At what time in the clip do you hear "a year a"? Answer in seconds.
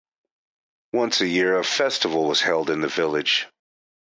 1.21-1.63